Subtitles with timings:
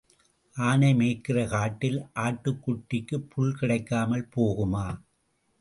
[0.55, 4.87] ஆனை மேய்கிற காட்டில் ஆட்டுக்குட்டிக்குப் புல் கிடைக்காமல் போகுமா?